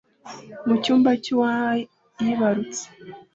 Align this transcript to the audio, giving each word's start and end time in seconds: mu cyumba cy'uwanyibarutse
mu 0.67 0.75
cyumba 0.83 1.09
cy'uwanyibarutse 1.23 2.85